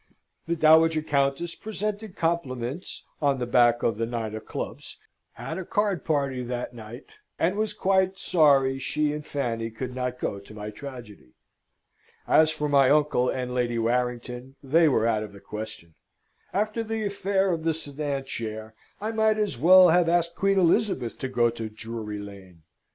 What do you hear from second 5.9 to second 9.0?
party that night, and was quite sorry